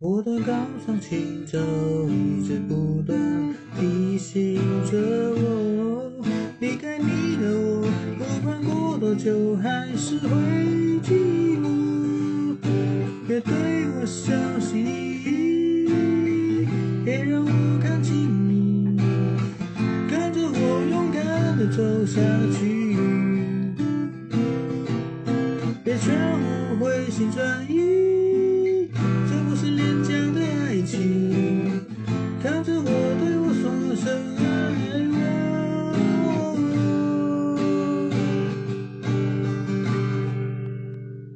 [0.00, 0.52] 我的高
[0.86, 1.58] 尚情操
[2.08, 3.18] 一直不断
[3.76, 4.54] 提醒
[4.88, 6.12] 着我，
[6.60, 7.82] 离开你的我，
[8.16, 10.28] 不管过多久还是会
[11.02, 12.56] 寂寞。
[13.26, 13.52] 别对
[13.98, 16.68] 我小心翼翼，
[17.04, 18.14] 别让我看清
[18.48, 18.96] 你，
[20.08, 22.20] 跟着我勇敢的走下
[22.56, 22.96] 去，
[25.82, 28.17] 别劝我回心转意。
[32.42, 32.77] come to